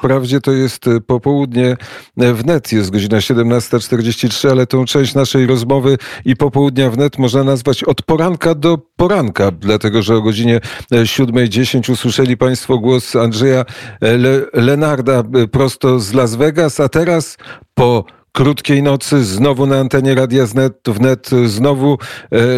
Wprawdzie 0.00 0.40
to 0.40 0.52
jest 0.52 0.86
e, 0.86 1.00
popołudnie 1.00 1.76
e, 2.18 2.34
wnet, 2.34 2.72
jest 2.72 2.90
godzina 2.90 3.18
17.43, 3.18 4.50
ale 4.50 4.66
tą 4.66 4.84
część 4.84 5.14
naszej 5.14 5.46
rozmowy 5.46 5.98
i 6.24 6.36
popołudnia 6.36 6.90
wnet 6.90 7.18
można 7.18 7.44
nazwać 7.44 7.84
od 7.84 8.02
poranka 8.02 8.54
do 8.54 8.78
poranka, 8.96 9.50
dlatego 9.50 10.02
że 10.02 10.16
o 10.16 10.22
godzinie 10.22 10.60
7.10 10.92 11.92
usłyszeli 11.92 12.36
Państwo 12.36 12.78
głos 12.78 13.16
Andrzeja 13.16 13.64
Le 14.00 14.42
Lenarda 14.52 15.22
prosto 15.52 16.00
z 16.00 16.12
Las 16.12 16.34
Vegas, 16.34 16.80
a 16.80 16.88
teraz 16.88 17.36
po 17.74 18.04
krótkiej 18.32 18.82
nocy, 18.82 19.24
znowu 19.24 19.66
na 19.66 19.78
antenie 19.78 20.14
Radia 20.14 20.46
Wnet, 20.46 20.80
wnet, 20.86 21.30
znowu 21.46 21.98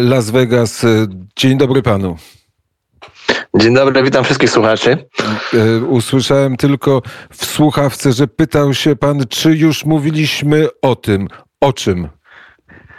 Las 0.01 0.29
Vegas. 0.29 0.85
Dzień 1.35 1.57
dobry 1.57 1.81
panu. 1.81 2.17
Dzień 3.55 3.75
dobry, 3.75 4.03
witam 4.03 4.23
wszystkich 4.23 4.49
słuchaczy. 4.49 4.97
E, 5.53 5.77
usłyszałem 5.85 6.57
tylko 6.57 7.01
w 7.31 7.45
słuchawce, 7.45 8.11
że 8.11 8.27
pytał 8.27 8.73
się 8.73 8.95
pan, 8.95 9.27
czy 9.29 9.55
już 9.55 9.85
mówiliśmy 9.85 10.67
o 10.81 10.95
tym. 10.95 11.27
O 11.61 11.73
czym? 11.73 12.09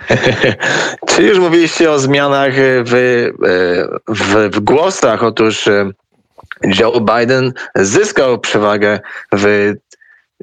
czy 1.08 1.22
już 1.22 1.38
mówiliście 1.38 1.90
o 1.90 1.98
zmianach 1.98 2.52
w, 2.84 2.94
e, 2.94 4.14
w, 4.14 4.50
w 4.56 4.60
głosach? 4.60 5.22
Otóż 5.22 5.66
e, 5.66 5.90
Joe 6.80 7.00
Biden 7.00 7.52
zyskał 7.74 8.38
przewagę 8.38 9.00
w 9.32 9.72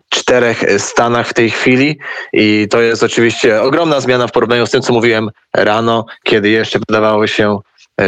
czterech 0.09 0.63
stanach 0.77 1.27
w 1.27 1.33
tej 1.33 1.49
chwili 1.49 1.99
i 2.33 2.67
to 2.69 2.81
jest 2.81 3.03
oczywiście 3.03 3.61
ogromna 3.61 3.99
zmiana 3.99 4.27
w 4.27 4.31
porównaniu 4.31 4.67
z 4.67 4.71
tym, 4.71 4.81
co 4.81 4.93
mówiłem 4.93 5.29
rano, 5.55 6.05
kiedy 6.23 6.49
jeszcze 6.49 6.79
wydawało 6.89 7.27
się, 7.27 7.59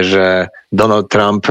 że 0.02 0.48
Donald 0.72 1.10
Trump 1.10 1.48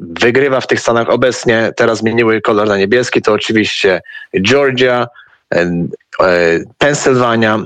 wygrywa 0.00 0.60
w 0.60 0.66
tych 0.66 0.80
stanach 0.80 1.10
obecnie. 1.10 1.72
Teraz 1.76 1.98
zmieniły 1.98 2.40
kolor 2.40 2.68
na 2.68 2.76
niebieski. 2.76 3.22
To 3.22 3.32
oczywiście 3.32 4.00
Georgia, 4.40 5.06
e, 5.54 5.70
Pensylwania, 6.78 7.58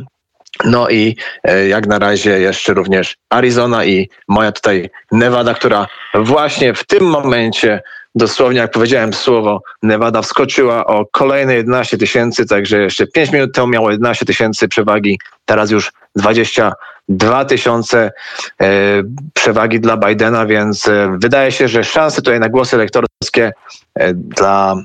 no 0.65 0.89
i 0.89 1.17
e, 1.45 1.69
jak 1.69 1.87
na 1.87 1.99
razie 1.99 2.41
jeszcze 2.41 2.75
również 2.75 3.17
Arizona 3.31 3.85
i 3.85 4.09
moja 4.29 4.53
tutaj 4.53 4.91
Nevada, 5.13 5.55
która 5.55 5.87
właśnie 6.15 6.75
w 6.75 6.87
tym 6.87 7.05
momencie, 7.05 7.83
dosłownie 8.15 8.59
jak 8.59 8.71
powiedziałem 8.71 9.13
słowo, 9.13 9.63
Nevada 9.83 10.23
wskoczyła 10.23 10.87
o 10.87 11.07
kolejne 11.13 11.55
11 11.55 11.99
tysięcy, 11.99 12.47
także 12.47 12.83
jeszcze 12.83 13.07
5 13.07 13.33
minut 13.33 13.55
temu 13.55 13.67
miało 13.67 13.91
11 13.91 14.27
tysięcy 14.27 14.69
przewagi, 14.69 15.19
teraz 15.45 15.71
już 15.71 15.93
20 16.17 16.73
2000 17.11 18.13
e, 18.61 19.03
przewagi 19.35 19.81
dla 19.81 19.97
Bidena, 19.97 20.47
więc 20.47 20.89
e, 20.89 21.17
wydaje 21.19 21.53
się, 21.53 21.69
że 21.69 21.85
szanse 21.85 22.23
tutaj 22.23 22.41
na 22.41 22.49
głosy 22.49 22.77
elektorskie 22.77 23.53
e, 23.95 24.15
dla, 24.15 24.77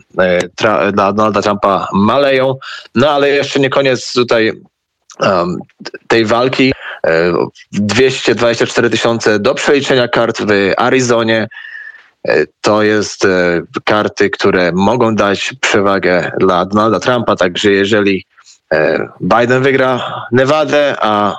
dla 0.93 1.13
Donalda 1.13 1.41
Trumpa 1.41 1.87
maleją. 1.93 2.55
No 2.95 3.09
ale 3.09 3.29
jeszcze 3.29 3.59
nie 3.59 3.69
koniec 3.69 4.13
tutaj 4.13 4.51
tej 6.07 6.25
walki. 6.25 6.73
224 7.71 8.89
tysiące 8.89 9.39
do 9.39 9.53
przeliczenia 9.53 10.07
kart 10.07 10.41
w 10.41 10.73
Arizonie. 10.77 11.47
To 12.61 12.83
jest 12.83 13.27
karty, 13.83 14.29
które 14.29 14.71
mogą 14.71 15.15
dać 15.15 15.53
przewagę 15.61 16.31
dla 16.39 16.65
Donalda 16.65 16.99
Trumpa, 16.99 17.35
także 17.35 17.71
jeżeli 17.71 18.25
Biden 19.21 19.63
wygra 19.63 20.25
Nevadę, 20.31 20.95
a 21.01 21.35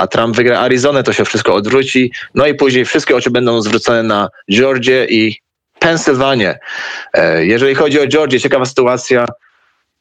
a 0.00 0.06
Trump 0.06 0.36
wygra 0.36 0.60
Arizonę, 0.60 1.02
to 1.02 1.12
się 1.12 1.24
wszystko 1.24 1.54
odwróci. 1.54 2.12
No 2.34 2.46
i 2.46 2.54
później 2.54 2.84
wszystkie 2.84 3.16
oczy 3.16 3.30
będą 3.30 3.62
zwrócone 3.62 4.02
na 4.02 4.28
Georgię 4.50 5.06
i 5.10 5.36
Pensylwanię. 5.78 6.58
E, 7.12 7.46
jeżeli 7.46 7.74
chodzi 7.74 8.00
o 8.00 8.06
Georgię, 8.06 8.40
ciekawa 8.40 8.64
sytuacja. 8.64 9.26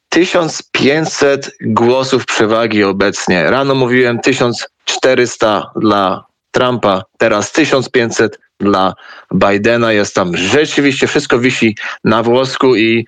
1500 0.09 1.51
głosów 1.61 2.25
przewagi 2.25 2.83
obecnie. 2.83 3.49
Rano 3.49 3.75
mówiłem 3.75 4.19
1400 4.19 5.71
dla 5.75 6.25
Trumpa, 6.51 7.03
teraz 7.17 7.51
1500 7.51 8.39
dla 8.59 8.93
Bidena. 9.33 9.93
Jest 9.93 10.15
tam 10.15 10.37
rzeczywiście 10.37 11.07
wszystko 11.07 11.39
wisi 11.39 11.75
na 12.03 12.23
włosku 12.23 12.75
i 12.75 13.05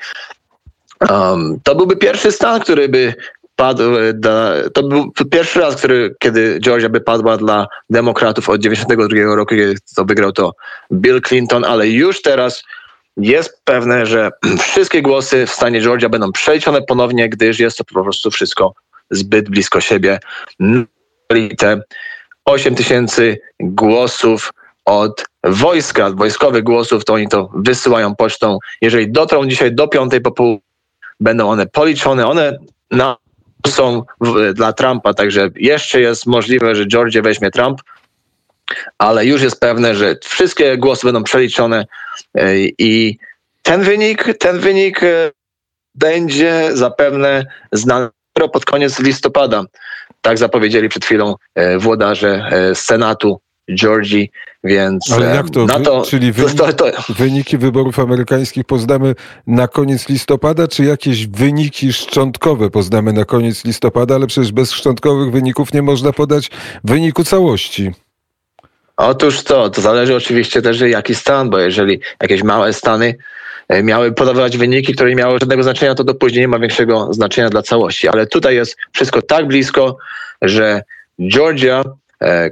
um, 1.10 1.60
to 1.64 1.76
byłby 1.76 1.98
pierwszy 1.98 2.32
stan, 2.32 2.60
który 2.60 2.90
by 2.90 3.14
padł, 3.56 3.84
to 4.74 4.84
był 4.84 5.12
pierwszy 5.32 5.60
raz, 5.60 5.76
który, 5.76 6.16
kiedy 6.20 6.60
Georgia 6.60 6.90
by 6.90 7.02
padła 7.02 7.38
dla 7.38 7.68
demokratów 7.90 8.50
od 8.50 8.62
92 8.62 9.36
roku, 9.36 9.56
kiedy 9.56 9.76
to 9.96 10.06
wygrał 10.06 10.32
to 10.32 10.54
Bill 10.94 11.22
Clinton, 11.22 11.66
ale 11.66 11.88
już 11.88 12.22
teraz 12.22 12.64
jest 13.18 13.62
pewne, 13.64 14.06
że 14.06 14.30
wszystkie 14.68 15.02
głosy 15.02 15.46
w 15.46 15.52
stanie 15.52 15.82
Georgia 15.82 16.10
będą 16.10 16.32
przeliczone 16.32 16.82
ponownie, 16.82 17.30
gdyż 17.30 17.60
jest 17.60 17.78
to 17.78 17.84
po 17.84 18.04
prostu 18.04 18.32
wszystko 18.32 18.74
zbyt 19.12 19.50
blisko 19.50 19.82
siebie. 19.82 20.20
Te 21.58 21.82
8 22.46 22.76
tysięcy 22.76 23.40
głosów 23.60 24.54
od 24.86 25.26
wojska, 25.44 26.10
wojskowych 26.10 26.64
głosów, 26.64 27.06
to 27.06 27.14
oni 27.14 27.28
to 27.28 27.50
wysyłają 27.56 28.16
pocztą. 28.16 28.58
Jeżeli 28.82 29.12
dotrą 29.12 29.46
dzisiaj 29.46 29.76
do 29.76 29.88
piątej 29.88 30.22
po 30.22 30.32
pół, 30.32 30.62
będą 31.20 31.50
one 31.50 31.68
policzone. 31.68 32.28
One 32.28 32.58
na 32.92 33.18
są 33.68 34.04
w, 34.22 34.54
dla 34.54 34.74
Trumpa, 34.74 35.14
także 35.14 35.50
jeszcze 35.56 36.02
jest 36.02 36.26
możliwe, 36.26 36.76
że 36.76 36.86
Georgia 36.86 37.22
weźmie 37.22 37.52
Trump, 37.52 37.82
ale 38.98 39.26
już 39.26 39.42
jest 39.42 39.60
pewne, 39.60 39.96
że 39.96 40.16
wszystkie 40.24 40.78
głosy 40.78 41.08
będą 41.08 41.24
przeliczone 41.24 41.86
e, 42.36 42.58
i 42.58 43.18
ten 43.62 43.82
wynik, 43.82 44.26
ten 44.40 44.60
wynik 44.60 45.04
e, 45.04 45.32
będzie 45.96 46.70
zapewne 46.74 47.46
znany 47.72 48.10
pod 48.54 48.66
koniec 48.66 49.00
listopada. 49.00 49.64
Tak 50.22 50.38
zapowiedzieli 50.38 50.90
przed 50.90 51.06
chwilą 51.06 51.36
e, 51.56 51.78
włodarze 51.78 52.50
Senatu 52.74 53.42
Georgii, 53.76 54.32
więc 54.64 55.12
Ale 55.12 55.36
jak 55.36 55.50
to? 55.50 55.66
Na 55.66 55.80
to 55.80 56.02
Czyli 56.02 56.32
wyniki, 56.32 56.58
to, 56.58 56.74
to, 56.74 56.86
wyniki 57.10 57.58
wyborów 57.58 58.00
amerykańskich 58.00 58.64
poznamy 58.64 59.16
na 59.48 59.68
koniec 59.68 60.10
listopada, 60.10 60.68
czy 60.68 60.84
jakieś 60.84 61.28
wyniki 61.28 61.94
szczątkowe 61.94 62.70
poznamy 62.70 63.14
na 63.14 63.26
koniec 63.26 63.66
listopada, 63.66 64.16
ale 64.16 64.28
przecież 64.28 64.52
bez 64.52 64.72
szczątkowych 64.72 65.32
wyników 65.32 65.74
nie 65.74 65.82
można 65.82 66.14
podać 66.14 66.50
wyniku 66.84 67.24
całości. 67.24 67.92
Otóż 68.98 69.44
to, 69.44 69.70
to 69.70 69.82
zależy 69.82 70.16
oczywiście 70.16 70.62
też 70.62 70.80
jaki 70.80 71.16
stan, 71.16 71.50
bo 71.50 71.60
jeżeli 71.60 72.00
jakieś 72.22 72.44
małe 72.44 72.74
stany 72.74 73.16
e, 73.68 73.84
miały 73.84 74.12
podawać 74.12 74.58
wyniki, 74.58 74.94
które 74.94 75.10
nie 75.10 75.16
miały 75.16 75.40
żadnego 75.40 75.64
znaczenia, 75.64 75.96
to 75.96 76.04
do 76.04 76.16
później 76.16 76.42
nie 76.42 76.48
ma 76.48 76.60
większego 76.60 77.14
znaczenia 77.14 77.50
dla 77.50 77.62
całości. 77.62 78.08
Ale 78.08 78.28
tutaj 78.28 78.56
jest 78.56 78.78
wszystko 78.92 79.22
tak 79.22 79.48
blisko, 79.48 79.98
że 80.42 80.84
Georgia 81.32 81.84
E, 81.84 82.01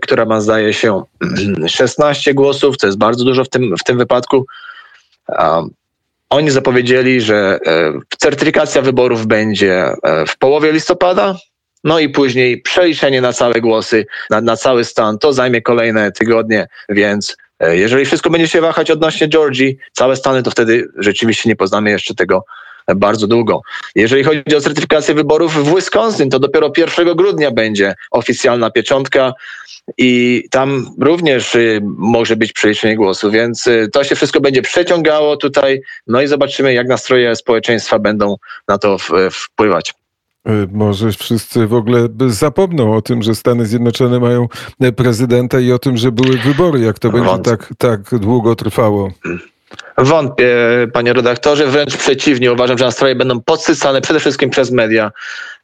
która 0.01 0.25
ma 0.25 0.41
zdaje 0.41 0.73
się 0.73 1.03
16 1.67 2.33
głosów, 2.33 2.77
co 2.77 2.87
jest 2.87 2.97
bardzo 2.97 3.25
dużo 3.25 3.43
w 3.43 3.49
tym, 3.49 3.75
w 3.77 3.83
tym 3.83 3.97
wypadku. 3.97 4.45
Oni 6.29 6.49
zapowiedzieli, 6.49 7.21
że 7.21 7.59
e, 7.65 7.93
certyfikacja 8.17 8.81
wyborów 8.81 9.27
będzie 9.27 9.93
e, 10.03 10.25
w 10.25 10.37
połowie 10.37 10.71
listopada, 10.71 11.35
no 11.83 11.99
i 11.99 12.09
później 12.09 12.61
przeliczenie 12.61 13.21
na 13.21 13.33
całe 13.33 13.61
głosy, 13.61 14.05
na, 14.29 14.41
na 14.41 14.57
cały 14.57 14.85
stan. 14.85 15.17
To 15.17 15.33
zajmie 15.33 15.61
kolejne 15.61 16.11
tygodnie, 16.11 16.67
więc 16.89 17.37
jeżeli 17.59 18.05
wszystko 18.05 18.29
będzie 18.29 18.47
się 18.47 18.61
wahać 18.61 18.91
odnośnie 18.91 19.27
Georgii, 19.27 19.77
całe 19.93 20.15
Stany, 20.15 20.43
to 20.43 20.51
wtedy 20.51 20.87
rzeczywiście 20.97 21.49
nie 21.49 21.55
poznamy 21.55 21.89
jeszcze 21.89 22.15
tego 22.15 22.45
bardzo 22.95 23.27
długo. 23.27 23.61
Jeżeli 23.95 24.23
chodzi 24.23 24.55
o 24.57 24.61
certyfikację 24.61 25.15
wyborów 25.15 25.53
w 25.53 25.75
Wisconsin, 25.75 26.29
to 26.29 26.39
dopiero 26.39 26.71
1 26.77 27.15
grudnia 27.15 27.51
będzie 27.51 27.95
oficjalna 28.11 28.71
pieczątka 28.71 29.33
i 29.97 30.43
tam 30.51 30.85
również 30.99 31.55
y, 31.55 31.81
może 31.83 32.35
być 32.35 32.53
przeliczenie 32.53 32.95
głosu, 32.95 33.31
więc 33.31 33.67
y, 33.67 33.89
to 33.93 34.03
się 34.03 34.15
wszystko 34.15 34.41
będzie 34.41 34.61
przeciągało 34.61 35.37
tutaj, 35.37 35.81
no 36.07 36.21
i 36.21 36.27
zobaczymy, 36.27 36.73
jak 36.73 36.87
nastroje 36.87 37.35
społeczeństwa 37.35 37.99
będą 37.99 38.35
na 38.67 38.77
to 38.77 38.97
wpływać. 39.31 39.93
Y, 40.49 40.67
może 40.71 41.11
wszyscy 41.11 41.67
w 41.67 41.73
ogóle 41.73 42.07
zapomną 42.27 42.95
o 42.95 43.01
tym, 43.01 43.23
że 43.23 43.35
Stany 43.35 43.65
Zjednoczone 43.65 44.19
mają 44.19 44.47
prezydenta 44.95 45.59
i 45.59 45.71
o 45.71 45.79
tym, 45.79 45.97
że 45.97 46.11
były 46.11 46.37
wybory, 46.37 46.79
jak 46.79 46.99
to 46.99 47.09
będzie 47.09 47.37
tak, 47.37 47.73
tak 47.77 48.19
długo 48.19 48.55
trwało. 48.55 49.11
Wątpię, 49.99 50.57
panie 50.93 51.13
redaktorze, 51.13 51.67
wręcz 51.67 51.97
przeciwnie. 51.97 52.51
Uważam, 52.51 52.77
że 52.77 52.85
nastroje 52.85 53.15
będą 53.15 53.41
podsycane 53.41 54.01
przede 54.01 54.19
wszystkim 54.19 54.49
przez 54.49 54.71
media, 54.71 55.11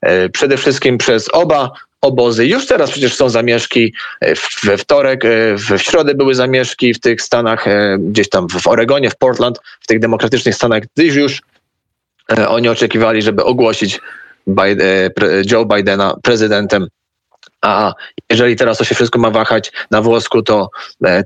e, 0.01 0.29
przede 0.29 0.57
wszystkim 0.57 0.97
przez 0.97 1.29
oba 1.33 1.71
obozy. 2.01 2.45
Już 2.45 2.67
teraz 2.67 2.91
przecież 2.91 3.15
są 3.15 3.29
zamieszki. 3.29 3.93
E, 4.21 4.33
we 4.63 4.77
wtorek, 4.77 5.25
e, 5.25 5.29
w 5.57 5.81
środę 5.81 6.15
były 6.15 6.35
zamieszki 6.35 6.93
w 6.93 6.99
tych 6.99 7.21
stanach, 7.21 7.65
gdzieś 7.99 8.29
tam 8.29 8.47
w 8.49 8.67
Oregonie, 8.67 9.09
w 9.09 9.15
Portland, 9.15 9.59
w 9.81 9.87
tych 9.87 9.99
demokratycznych 9.99 10.55
stanach, 10.55 10.83
gdyż 10.95 11.15
już 11.15 11.41
oni 12.47 12.69
oczekiwali, 12.69 13.21
żeby 13.21 13.43
ogłosić 13.43 13.99
Joe 15.51 15.65
Bidena 15.65 16.15
prezydentem 16.23 16.87
a 17.61 17.93
jeżeli 18.29 18.55
teraz 18.55 18.77
to 18.77 18.83
się 18.83 18.95
wszystko 18.95 19.19
ma 19.19 19.29
wahać 19.29 19.71
na 19.91 20.01
włosku, 20.01 20.41
to 20.41 20.69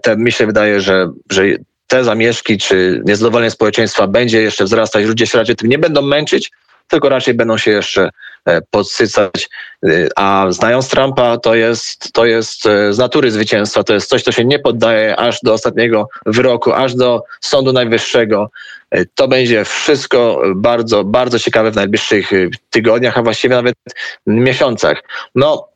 te, 0.01 0.17
mi 0.17 0.31
się 0.31 0.45
wydaje, 0.45 0.81
że, 0.81 1.11
że 1.31 1.43
te 1.89 2.03
zamieszki 2.03 2.57
czy 2.57 3.01
niezadowolenie 3.05 3.51
społeczeństwa 3.51 4.07
będzie 4.07 4.41
jeszcze 4.41 4.63
wzrastać, 4.63 5.05
ludzie 5.05 5.27
się 5.27 5.37
raczej 5.37 5.55
tym 5.55 5.69
nie 5.69 5.79
będą 5.79 6.01
męczyć, 6.01 6.51
tylko 6.87 7.09
raczej 7.09 7.33
będą 7.33 7.57
się 7.57 7.71
jeszcze 7.71 8.09
e, 8.45 8.61
podsycać. 8.61 9.49
A 10.15 10.45
znając 10.49 10.89
Trumpa, 10.89 11.37
to 11.37 11.55
jest, 11.55 12.13
to 12.13 12.25
jest 12.25 12.63
z 12.89 12.97
natury 12.97 13.31
zwycięstwa, 13.31 13.83
to 13.83 13.93
jest 13.93 14.09
coś, 14.09 14.23
co 14.23 14.31
się 14.31 14.45
nie 14.45 14.59
poddaje 14.59 15.15
aż 15.15 15.39
do 15.43 15.53
ostatniego 15.53 16.09
wyroku, 16.25 16.73
aż 16.73 16.95
do 16.95 17.23
Sądu 17.41 17.73
Najwyższego. 17.73 18.51
To 19.15 19.27
będzie 19.27 19.65
wszystko 19.65 20.41
bardzo, 20.55 21.03
bardzo 21.03 21.39
ciekawe 21.39 21.71
w 21.71 21.75
najbliższych 21.75 22.29
tygodniach, 22.69 23.17
a 23.17 23.23
właściwie 23.23 23.55
nawet 23.55 23.75
miesiącach. 24.27 25.03
No, 25.35 25.67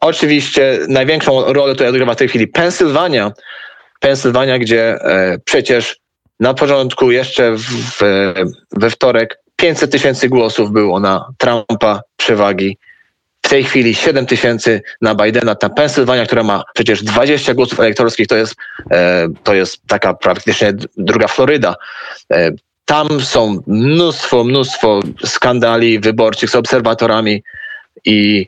oczywiście 0.00 0.78
największą 0.88 1.52
rolę 1.52 1.72
tutaj 1.72 1.88
odgrywa 1.88 2.14
w 2.14 2.16
tej 2.16 2.28
chwili 2.28 2.48
Pensylwania, 2.48 3.32
Pensylwania, 4.00 4.58
gdzie 4.58 5.04
e, 5.04 5.38
przecież 5.44 6.00
na 6.40 6.54
początku 6.54 7.10
jeszcze 7.10 7.56
w, 7.56 8.00
we 8.72 8.90
wtorek 8.90 9.38
500 9.56 9.92
tysięcy 9.92 10.28
głosów 10.28 10.72
było 10.72 11.00
na 11.00 11.28
Trumpa 11.38 12.00
przewagi. 12.16 12.78
W 13.42 13.48
tej 13.48 13.64
chwili 13.64 13.94
7 13.94 14.26
tysięcy 14.26 14.82
na 15.00 15.14
Bidena. 15.14 15.54
Ta 15.54 15.68
Pensylwania, 15.68 16.26
która 16.26 16.42
ma 16.42 16.62
przecież 16.74 17.02
20 17.02 17.54
głosów 17.54 17.80
elektorskich, 17.80 18.26
to 18.26 18.36
jest, 18.36 18.54
e, 18.90 19.28
to 19.42 19.54
jest 19.54 19.86
taka 19.86 20.14
praktycznie 20.14 20.72
druga 20.96 21.28
Floryda. 21.28 21.74
E, 22.32 22.50
tam 22.84 23.20
są 23.20 23.62
mnóstwo, 23.66 24.44
mnóstwo 24.44 25.00
skandali 25.24 26.00
wyborczych 26.00 26.50
z 26.50 26.54
obserwatorami 26.54 27.42
i 28.04 28.46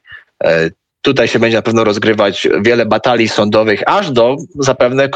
Tutaj 1.02 1.28
się 1.28 1.38
będzie 1.38 1.56
na 1.56 1.62
pewno 1.62 1.84
rozgrywać 1.84 2.48
wiele 2.60 2.86
batalii 2.86 3.28
sądowych, 3.28 3.82
aż 3.86 4.10
do 4.10 4.36
zapewne 4.58 5.08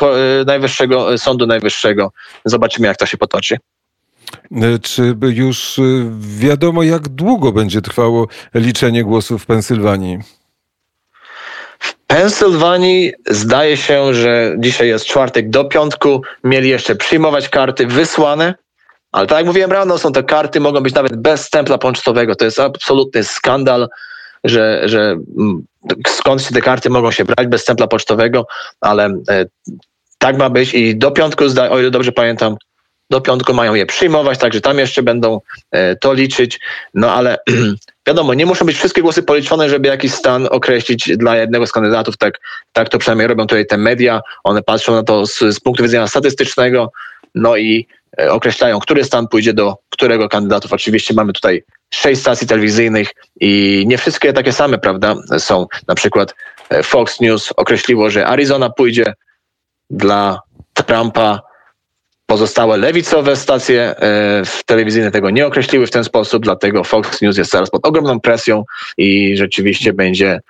Najwyższego 0.47 1.19
Sądu 1.19 1.47
Najwyższego. 1.47 2.13
Zobaczymy, 2.45 2.89
jak 2.89 2.97
to 2.97 3.07
się 3.07 3.17
potoczy. 3.17 3.59
E, 4.53 4.79
czy 4.79 5.15
już 5.23 5.79
e, 5.79 5.83
wiadomo, 6.21 6.83
jak 6.83 7.09
długo 7.09 7.53
będzie 7.53 7.83
trwało 7.83 8.27
liczenie 8.55 9.05
głosów 9.05 9.43
w 9.43 9.47
Pensylwanii? 9.47 10.19
W 11.79 11.95
Pensylwanii 12.07 13.13
zdaje 13.31 13.77
się, 13.77 14.15
że 14.15 14.57
dzisiaj 14.59 14.89
jest 14.89 15.05
czwartek 15.05 15.51
do 15.51 15.65
piątku. 15.65 16.23
Mieli 16.45 16.69
jeszcze 16.69 16.97
przyjmować 16.97 17.49
karty 17.49 17.87
wysłane, 17.87 18.55
ale 19.13 19.27
tak 19.27 19.39
jak 19.39 19.47
mówiłem 19.47 19.73
rano, 19.73 19.99
są 19.99 20.13
te 20.13 20.23
karty, 20.23 20.61
mogą 20.61 20.81
być 20.81 20.95
nawet 20.95 21.17
bez 21.17 21.45
stempla 21.45 21.79
pocztowego. 21.79 22.35
To 22.35 22.45
jest 22.45 22.61
absolutny 22.61 23.25
skandal 23.25 23.89
że, 24.49 24.83
że 24.85 25.17
skąd 26.07 26.49
te 26.49 26.61
karty 26.61 26.91
mogą 26.91 27.11
się 27.11 27.25
brać 27.25 27.49
bez 27.49 27.63
stempla 27.63 27.87
pocztowego, 27.87 28.47
ale 28.81 29.05
e, 29.05 29.47
tak 30.19 30.39
ma 30.39 30.51
być 30.51 30.75
i 30.75 30.97
do 30.97 31.11
piątku, 31.11 31.45
o 31.71 31.79
ile 31.79 31.91
dobrze 31.91 32.13
pamiętam, 32.13 32.57
do 33.11 33.21
piątku 33.21 33.55
mają 33.55 33.75
je 33.75 33.87
przyjmować, 33.87 34.39
także 34.39 34.61
tam 34.61 34.79
jeszcze 34.79 35.03
będą 35.03 35.41
e, 35.71 35.97
to 35.97 36.13
liczyć. 36.13 36.61
No 36.95 37.15
ale 37.15 37.39
wiadomo, 38.07 38.35
nie 38.35 38.47
muszą 38.47 38.65
być 38.65 38.77
wszystkie 38.77 39.03
głosy 39.03 39.23
policzone, 39.23 39.69
żeby 39.69 39.89
jakiś 39.89 40.13
stan 40.13 40.49
określić 40.51 41.17
dla 41.17 41.37
jednego 41.37 41.67
z 41.67 41.73
kandydatów. 41.73 42.17
Tak, 42.17 42.41
tak 42.73 42.89
to 42.89 42.99
przynajmniej 42.99 43.29
robią 43.29 43.47
tutaj 43.47 43.67
te 43.67 43.77
media. 43.77 44.21
One 44.45 44.63
patrzą 44.63 44.95
na 44.95 45.03
to 45.03 45.27
z, 45.27 45.39
z 45.39 45.61
punktu 45.61 45.83
widzenia 45.83 46.07
statystycznego, 46.07 46.93
no 47.35 47.57
i 47.57 47.87
określają, 48.29 48.81
który 48.81 49.05
stan 49.05 49.29
pójdzie 49.29 49.55
do 49.55 49.77
którego 49.91 50.29
kandydatów. 50.29 50.73
Oczywiście 50.73 51.15
mamy 51.15 51.33
tutaj 51.33 51.65
sześć 51.95 52.21
stacji 52.21 52.47
telewizyjnych 52.47 53.09
i 53.41 53.85
nie 53.87 53.99
wszystkie 53.99 54.33
takie 54.33 54.53
same, 54.53 54.79
prawda, 54.79 55.15
są. 55.39 55.67
Na 55.89 55.95
przykład 55.95 56.35
e, 56.71 56.83
Fox 56.83 57.21
News 57.21 57.53
określiło, 57.57 58.11
że 58.11 58.27
Arizona 58.27 58.71
pójdzie 58.71 59.15
dla 59.91 60.41
Trumpa. 60.75 61.41
Pozostałe 62.29 62.77
lewicowe 62.77 63.37
stacje 63.37 63.83
e, 63.83 64.43
telewizyjne 64.67 65.11
tego 65.11 65.31
nie 65.31 65.47
określiły 65.47 65.87
w 65.87 65.91
ten 65.91 66.05
sposób, 66.05 66.43
dlatego 66.43 66.85
Fox 66.85 67.23
News 67.23 67.37
jest 67.37 67.53
teraz 67.53 67.71
pod 67.71 67.87
ogromną 67.87 68.21
presją 68.21 68.65
i 68.99 69.37
rzeczywiście 69.37 69.93
będzie 69.93 70.41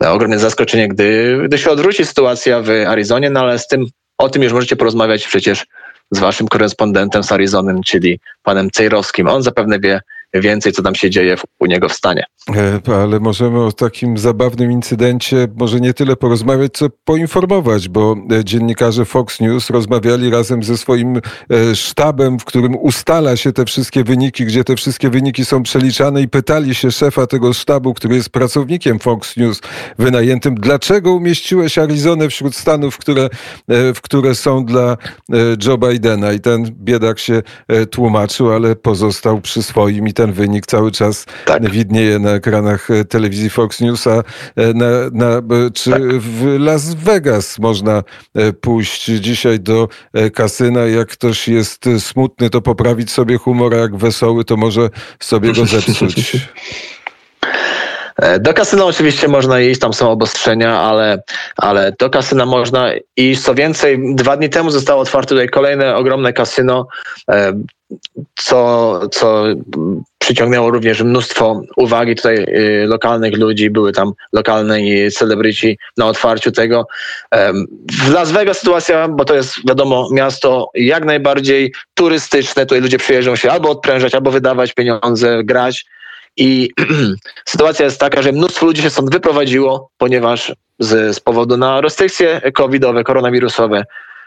ogromne 0.00 0.38
zaskoczenie, 0.38 0.88
gdy, 0.88 1.38
gdy 1.44 1.58
się 1.58 1.70
odwróci 1.70 2.04
sytuacja 2.04 2.60
w 2.60 2.70
Arizonie, 2.70 3.30
no 3.30 3.40
ale 3.40 3.58
z 3.58 3.66
tym, 3.66 3.86
o 4.18 4.28
tym 4.28 4.42
już 4.42 4.52
możecie 4.52 4.76
porozmawiać 4.76 5.26
przecież 5.26 5.66
z 6.10 6.18
waszym 6.18 6.48
korespondentem 6.48 7.22
z 7.22 7.32
Arizony, 7.32 7.80
czyli 7.86 8.20
panem 8.42 8.70
Cejrowskim. 8.70 9.28
On 9.28 9.42
zapewne 9.42 9.80
wie 9.80 10.00
więcej, 10.40 10.72
co 10.72 10.82
tam 10.82 10.94
się 10.94 11.10
dzieje 11.10 11.36
u 11.58 11.66
niego 11.66 11.88
w 11.88 11.92
stanie. 11.92 12.24
E, 12.54 12.80
ale 13.02 13.20
możemy 13.20 13.64
o 13.64 13.72
takim 13.72 14.18
zabawnym 14.18 14.72
incydencie 14.72 15.48
może 15.56 15.80
nie 15.80 15.94
tyle 15.94 16.16
porozmawiać, 16.16 16.72
co 16.72 16.86
poinformować, 17.04 17.88
bo 17.88 18.16
e, 18.30 18.44
dziennikarze 18.44 19.04
Fox 19.04 19.40
News 19.40 19.70
rozmawiali 19.70 20.30
razem 20.30 20.62
ze 20.62 20.78
swoim 20.78 21.16
e, 21.16 21.76
sztabem, 21.76 22.38
w 22.38 22.44
którym 22.44 22.76
ustala 22.76 23.36
się 23.36 23.52
te 23.52 23.64
wszystkie 23.64 24.04
wyniki, 24.04 24.44
gdzie 24.44 24.64
te 24.64 24.76
wszystkie 24.76 25.10
wyniki 25.10 25.44
są 25.44 25.62
przeliczane 25.62 26.22
i 26.22 26.28
pytali 26.28 26.74
się 26.74 26.90
szefa 26.90 27.26
tego 27.26 27.52
sztabu, 27.52 27.94
który 27.94 28.14
jest 28.14 28.30
pracownikiem 28.30 28.98
Fox 28.98 29.36
News 29.36 29.60
wynajętym, 29.98 30.54
dlaczego 30.54 31.12
umieściłeś 31.12 31.78
Arizonę 31.78 32.28
wśród 32.28 32.56
stanów, 32.56 32.98
które, 32.98 33.28
w 33.68 34.00
które 34.02 34.34
są 34.34 34.64
dla 34.64 34.96
Joe 35.66 35.78
Bidena 35.78 36.32
i 36.32 36.40
ten 36.40 36.64
biedak 36.72 37.18
się 37.18 37.42
tłumaczył, 37.90 38.52
ale 38.52 38.76
pozostał 38.76 39.40
przy 39.40 39.62
swoim 39.62 40.08
i 40.08 40.12
ten 40.12 40.25
wynik 40.32 40.66
cały 40.66 40.92
czas 40.92 41.26
tak. 41.44 41.70
widnieje 41.70 42.18
na 42.18 42.30
ekranach 42.30 42.90
e, 42.90 43.04
telewizji 43.04 43.50
Fox 43.50 43.80
News, 43.80 44.06
a 44.06 44.10
e, 44.10 44.22
na, 44.56 44.86
na, 45.12 45.36
e, 45.36 45.70
czy 45.74 45.90
tak. 45.90 46.02
w 46.02 46.56
Las 46.58 46.94
Vegas 46.94 47.58
można 47.58 48.02
pójść 48.60 49.04
dzisiaj 49.04 49.60
do 49.60 49.88
kasyna, 50.34 50.80
jak 50.80 51.08
ktoś 51.08 51.48
jest 51.48 51.84
smutny, 51.98 52.50
to 52.50 52.60
poprawić 52.60 53.10
sobie 53.10 53.38
humor, 53.38 53.74
a 53.74 53.76
jak 53.76 53.96
wesoły, 53.96 54.44
to 54.44 54.56
może 54.56 54.90
sobie 55.20 55.52
go 55.52 55.66
zepsuć. 55.66 56.32
Do 58.40 58.54
kasyna 58.54 58.84
oczywiście 58.84 59.28
można 59.28 59.60
iść, 59.60 59.80
tam 59.80 59.92
są 59.92 60.10
obostrzenia, 60.10 60.80
ale, 60.80 61.22
ale 61.56 61.92
do 61.98 62.10
kasyna 62.10 62.46
można 62.46 62.90
iść. 63.16 63.42
Co 63.42 63.54
więcej, 63.54 64.14
dwa 64.14 64.36
dni 64.36 64.50
temu 64.50 64.70
zostało 64.70 65.02
otwarte 65.02 65.28
tutaj 65.28 65.48
kolejne 65.48 65.96
ogromne 65.96 66.32
kasyno 66.32 66.86
co, 68.34 69.00
co 69.08 69.44
przyciągnęło 70.18 70.70
również 70.70 71.02
mnóstwo 71.02 71.60
uwagi 71.76 72.14
tutaj 72.16 72.36
y, 72.36 72.86
lokalnych 72.86 73.38
ludzi, 73.38 73.70
były 73.70 73.92
tam 73.92 74.12
lokalne 74.32 74.78
celebryci 75.10 75.78
na 75.96 76.06
otwarciu 76.06 76.52
tego. 76.52 76.86
W 78.06 78.10
Las 78.10 78.32
Vegas 78.32 78.58
sytuacja, 78.58 79.08
bo 79.08 79.24
to 79.24 79.34
jest 79.34 79.68
wiadomo 79.68 80.08
miasto 80.12 80.70
jak 80.74 81.04
najbardziej 81.04 81.72
turystyczne, 81.94 82.66
tutaj 82.66 82.80
ludzie 82.80 82.98
przyjeżdżą 82.98 83.36
się 83.36 83.50
albo 83.50 83.70
odprężać, 83.70 84.14
albo 84.14 84.30
wydawać 84.30 84.72
pieniądze, 84.72 85.44
grać. 85.44 85.86
I 86.36 86.70
sytuacja 87.48 87.84
jest 87.84 88.00
taka, 88.00 88.22
że 88.22 88.32
mnóstwo 88.32 88.66
ludzi 88.66 88.82
się 88.82 88.90
stąd 88.90 89.10
wyprowadziło, 89.10 89.90
ponieważ 89.98 90.52
z, 90.78 91.16
z 91.16 91.20
powodu 91.20 91.56
na 91.56 91.80
restrykcje 91.80 92.40
covidowe, 92.54 93.04
koronawirusowe 93.04 93.84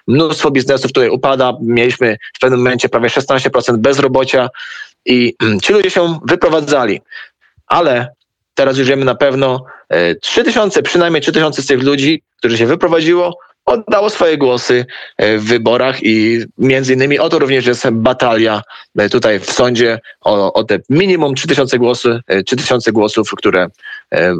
mnóstwo 0.10 0.52
biznesów 0.52 0.92
tutaj 0.92 1.10
upada. 1.10 1.54
Mieliśmy 1.62 2.18
w 2.36 2.40
pewnym 2.40 2.60
momencie 2.60 2.90
prawie 2.90 3.10
16% 3.10 3.78
bezrobocia 3.78 4.50
i 5.06 5.36
ci 5.64 5.74
ludzie 5.74 5.90
się 5.90 6.20
wyprowadzali. 6.26 7.02
Ale 7.68 8.14
teraz 8.54 8.78
już 8.78 8.88
wiemy 8.88 9.06
na 9.06 9.16
pewno, 9.16 9.66
3000, 10.22 10.80
e, 10.80 10.84
przynajmniej 10.84 11.22
3000 11.22 11.62
z 11.62 11.66
tych 11.66 11.84
ludzi, 11.84 12.22
którzy 12.38 12.58
się 12.58 12.66
wyprowadziło, 12.66 13.38
oddało 13.66 14.10
swoje 14.10 14.38
głosy 14.38 14.86
e, 15.18 15.38
w 15.38 15.46
wyborach 15.46 16.04
i 16.04 16.46
między 16.58 16.94
innymi 16.94 17.20
o 17.20 17.30
to 17.30 17.40
również 17.40 17.66
jest 17.66 17.90
batalia 17.90 18.62
e, 18.98 19.10
tutaj 19.10 19.40
w 19.40 19.52
sądzie 19.52 20.00
o, 20.22 20.54
o 20.54 20.64
te 20.64 20.80
minimum 20.90 21.36
3000 21.36 21.80
głosów, 21.80 22.18
3000 22.46 22.92
głosów, 22.92 23.32
które, 23.38 23.68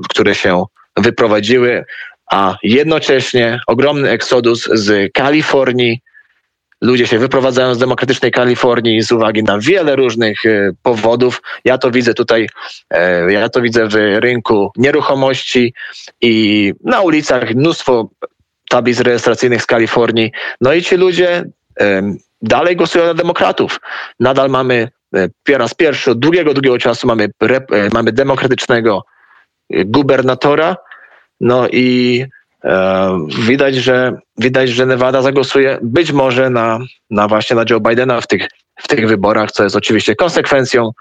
które 0.10 0.36
się 0.36 0.66
wyprowadziły 0.98 1.86
a 2.30 2.56
jednocześnie 2.64 3.60
ogromny 3.68 4.10
eksodus 4.10 4.70
z 4.74 5.14
Kalifornii. 5.14 6.02
Ludzie 6.82 7.08
się 7.08 7.20
wyprowadzają 7.20 7.76
z 7.76 7.78
demokratycznej 7.78 8.32
Kalifornii 8.32 9.02
z 9.02 9.12
uwagi 9.12 9.44
na 9.44 9.60
wiele 9.60 9.96
różnych 9.96 10.46
e, 10.46 10.72
powodów. 10.84 11.42
Ja 11.66 11.78
to 11.78 11.92
widzę 11.92 12.14
tutaj, 12.14 12.50
e, 12.90 13.32
ja 13.32 13.50
to 13.50 13.62
widzę 13.62 13.88
w 13.88 13.94
rynku 13.96 14.72
nieruchomości 14.78 15.74
i 16.22 16.74
na 16.84 17.02
ulicach 17.02 17.56
mnóstwo 17.56 18.10
tablic 18.70 19.00
rejestracyjnych 19.00 19.62
z 19.62 19.66
Kalifornii. 19.66 20.32
No 20.62 20.74
i 20.74 20.82
ci 20.82 20.96
ludzie 20.96 21.44
dalej 22.42 22.76
głosują 22.76 23.06
na 23.06 23.14
demokratów. 23.14 23.80
Nadal 24.20 24.50
mamy 24.50 24.88
po 25.44 25.58
raz 25.58 25.74
pierwszy 25.74 26.12
od 26.12 26.20
długiego, 26.20 26.54
długiego 26.54 26.78
czasu 26.78 27.08
mamy, 27.08 27.30
mamy 27.94 28.12
demokratycznego 28.12 29.04
gubernatora, 29.70 30.76
no 31.40 31.68
i 31.68 32.26
e, 32.64 33.28
widać, 33.48 33.76
że 33.76 34.20
widać, 34.38 34.70
że 34.70 34.86
Nevada 34.86 35.22
zagłosuje 35.22 35.80
być 35.82 36.12
może 36.12 36.50
na, 36.50 36.80
na 37.10 37.28
właśnie 37.28 37.56
na 37.56 37.66
Joe 37.70 37.80
Bidena 37.80 38.22
w 38.22 38.28
tych, 38.28 38.48
w 38.80 38.88
tych 38.88 39.08
wyborach, 39.08 39.52
co 39.52 39.64
jest 39.64 39.76
oczywiście 39.76 40.16
konsekwencją 40.16 40.92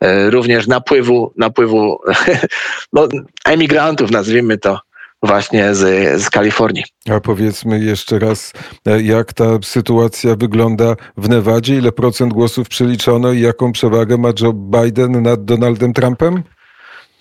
e, 0.00 0.30
również 0.30 0.66
napływu, 0.66 1.32
napływu 1.36 1.98
no, 2.92 3.08
emigrantów, 3.46 4.10
nazwijmy 4.10 4.58
to, 4.58 4.80
właśnie 5.24 5.74
z, 5.74 6.22
z 6.22 6.30
Kalifornii. 6.30 6.84
A 7.10 7.20
powiedzmy 7.20 7.80
jeszcze 7.80 8.18
raz, 8.18 8.52
e, 8.86 9.02
jak 9.02 9.32
ta 9.32 9.44
sytuacja 9.62 10.36
wygląda 10.36 10.96
w 11.16 11.28
Nevadzie? 11.28 11.76
Ile 11.76 11.92
procent 11.92 12.32
głosów 12.32 12.68
przeliczono 12.68 13.32
i 13.32 13.40
jaką 13.40 13.72
przewagę 13.72 14.18
ma 14.18 14.28
Joe 14.40 14.52
Biden 14.52 15.22
nad 15.22 15.44
Donaldem 15.44 15.92
Trumpem? 15.92 16.42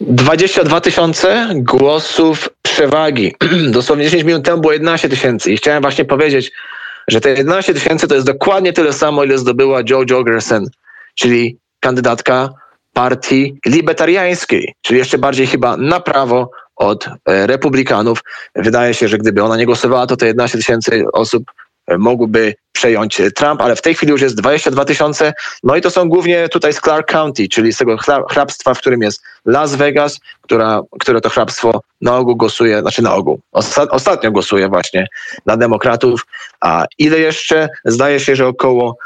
22 0.01 0.81
tysiące 0.81 1.50
głosów 1.55 2.50
przewagi. 2.62 3.35
Dosłownie 3.71 4.03
10 4.03 4.23
minut 4.23 4.45
temu 4.45 4.62
było 4.62 4.73
11 4.73 5.09
tysięcy 5.09 5.51
i 5.51 5.57
chciałem 5.57 5.81
właśnie 5.81 6.05
powiedzieć, 6.05 6.51
że 7.07 7.21
te 7.21 7.29
11 7.29 7.73
tysięcy 7.73 8.07
to 8.07 8.15
jest 8.15 8.27
dokładnie 8.27 8.73
tyle 8.73 8.93
samo, 8.93 9.23
ile 9.23 9.38
zdobyła 9.38 9.81
Joe 9.89 10.03
Jorgensen, 10.09 10.65
czyli 11.15 11.57
kandydatka 11.79 12.50
partii 12.93 13.59
libertariańskiej, 13.65 14.73
czyli 14.81 15.00
jeszcze 15.00 15.17
bardziej 15.17 15.47
chyba 15.47 15.77
na 15.77 16.00
prawo 16.00 16.51
od 16.75 17.07
e, 17.07 17.47
republikanów. 17.47 18.19
Wydaje 18.55 18.93
się, 18.93 19.07
że 19.07 19.17
gdyby 19.17 19.43
ona 19.43 19.57
nie 19.57 19.65
głosowała, 19.65 20.07
to 20.07 20.17
te 20.17 20.27
11 20.27 20.57
tysięcy 20.57 21.03
osób 21.13 21.43
e, 21.87 21.97
mogłyby 21.97 22.53
przejąć 22.71 23.21
Trump, 23.35 23.61
ale 23.61 23.75
w 23.75 23.81
tej 23.81 23.95
chwili 23.95 24.11
już 24.11 24.21
jest 24.21 24.35
22 24.35 24.85
tysiące. 24.85 25.33
No 25.63 25.75
i 25.75 25.81
to 25.81 25.89
są 25.89 26.09
głównie 26.09 26.49
tutaj 26.49 26.73
z 26.73 26.81
Clark 26.81 27.11
County, 27.11 27.47
czyli 27.49 27.73
z 27.73 27.77
tego 27.77 27.97
hrabstwa, 28.29 28.73
w 28.73 28.79
którym 28.79 29.01
jest 29.01 29.23
Las 29.45 29.75
Vegas, 29.75 30.19
która, 30.41 30.81
które 30.99 31.21
to 31.21 31.29
hrabstwo 31.29 31.81
na 32.01 32.17
ogół 32.17 32.35
głosuje, 32.35 32.81
znaczy 32.81 33.01
na 33.01 33.15
ogół, 33.15 33.39
ostatnio 33.89 34.31
głosuje 34.31 34.69
właśnie 34.69 35.07
na 35.45 35.57
demokratów. 35.57 36.25
A 36.61 36.85
ile 36.97 37.19
jeszcze? 37.19 37.69
Zdaje 37.85 38.19
się, 38.19 38.35
że 38.35 38.47
około 38.47 38.97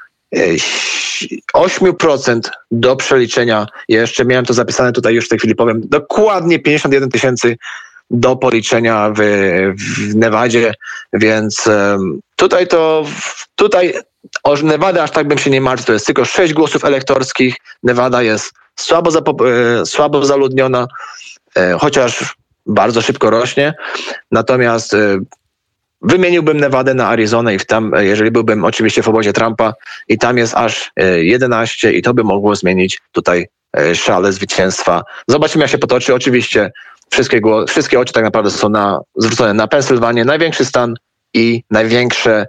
8% 1.54 2.40
do 2.72 2.96
przeliczenia. 2.96 3.68
jeszcze 3.90 4.26
miałem 4.26 4.46
to 4.46 4.54
zapisane 4.54 4.92
tutaj, 4.92 5.14
już 5.14 5.26
w 5.26 5.30
tej 5.30 5.40
chwili 5.40 5.56
powiem. 5.56 5.82
Dokładnie 5.86 6.60
51 6.60 7.10
tysięcy 7.10 7.58
do 8.10 8.36
policzenia 8.36 9.14
w, 9.16 9.20
w 9.78 10.16
Nevadzie, 10.16 10.74
więc 11.14 11.70
tutaj 12.36 12.68
to, 12.68 13.06
tutaj 13.56 13.94
o 14.44 14.56
Nevada 14.56 15.04
aż 15.04 15.12
tak 15.12 15.28
bym 15.28 15.38
się 15.38 15.50
nie 15.50 15.62
martwił, 15.62 15.86
to 15.86 15.94
jest 15.94 16.06
tylko 16.06 16.26
6 16.26 16.54
głosów 16.54 16.86
elektorskich. 16.86 17.56
Nevada 17.84 18.22
jest 18.22 18.54
słabo, 18.76 19.12
e, 19.12 19.86
słabo 19.86 20.26
zaludniona, 20.26 20.88
e, 21.58 21.78
chociaż 21.80 22.36
bardzo 22.66 23.02
szybko 23.02 23.30
rośnie. 23.30 23.74
Natomiast 24.32 24.94
e, 24.94 25.20
Wymieniłbym 26.02 26.60
Nevadę 26.60 26.94
na 26.94 27.08
Arizonę 27.08 27.56
i 27.56 27.60
tam, 27.60 27.92
jeżeli 28.00 28.32
byłbym 28.32 28.66
oczywiście 28.66 29.04
w 29.04 29.10
obozie 29.10 29.34
Trumpa 29.34 29.74
i 30.08 30.18
tam 30.18 30.38
jest 30.38 30.54
aż 30.56 30.92
11 31.18 31.88
e, 31.88 31.94
i 31.94 32.02
to 32.02 32.14
by 32.14 32.24
mogło 32.24 32.56
zmienić 32.56 33.02
tutaj 33.12 33.48
szale 33.94 34.34
zwycięstwa. 34.34 35.04
Zobaczymy 35.28 35.64
jak 35.64 35.72
się 35.72 35.78
potoczy. 35.78 36.16
Oczywiście 36.16 36.72
wszystkie, 37.10 37.42
wszystkie 37.68 38.00
oczy 38.00 38.14
tak 38.14 38.24
naprawdę 38.24 38.52
są 38.52 38.70
na, 38.70 39.00
zwrócone 39.16 39.54
na 39.54 39.68
Pensylwanię, 39.68 40.26
największy 40.26 40.66
stan 40.66 40.94
i 41.34 41.64
największe 41.72 42.48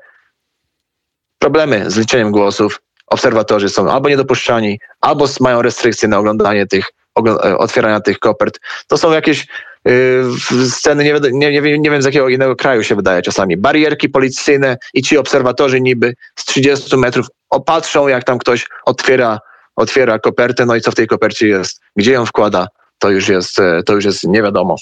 problemy 1.38 1.90
z 1.90 1.96
liczeniem 1.96 2.30
głosów. 2.30 2.80
Obserwatorzy 3.06 3.68
są 3.68 3.90
albo 3.90 4.08
niedopuszczani, 4.08 4.80
albo 5.00 5.26
mają 5.40 5.62
restrykcje 5.62 6.08
na 6.08 6.18
oglądanie 6.18 6.66
tych, 6.66 6.86
e, 7.26 7.58
otwierania 7.58 8.00
tych 8.00 8.18
kopert. 8.18 8.60
To 8.86 8.98
są 8.98 9.12
jakieś 9.12 9.46
Y, 9.88 10.24
sceny, 10.70 11.04
nie, 11.04 11.14
nie, 11.32 11.60
nie, 11.60 11.78
nie 11.78 11.90
wiem 11.90 12.02
z 12.02 12.04
jakiego 12.04 12.28
innego 12.28 12.56
kraju 12.56 12.84
się 12.84 12.96
wydaje 12.96 13.22
czasami. 13.22 13.56
Barierki 13.56 14.08
policyjne 14.08 14.76
i 14.94 15.02
ci 15.02 15.18
obserwatorzy 15.18 15.80
niby 15.80 16.14
z 16.36 16.44
30 16.44 16.96
metrów 16.96 17.26
opatrzą, 17.50 18.08
jak 18.08 18.24
tam 18.24 18.38
ktoś 18.38 18.66
otwiera, 18.84 19.38
otwiera 19.76 20.18
kopertę, 20.18 20.66
no 20.66 20.76
i 20.76 20.80
co 20.80 20.90
w 20.90 20.94
tej 20.94 21.06
kopercie 21.06 21.48
jest, 21.48 21.80
gdzie 21.96 22.12
ją 22.12 22.26
wkłada, 22.26 22.68
to 22.98 23.10
już 23.10 23.28
jest, 23.28 23.58
e, 23.58 23.82
to 23.82 23.94
już 23.94 24.04
jest 24.04 24.24
nie 24.24 24.42
wiadomo. 24.42 24.76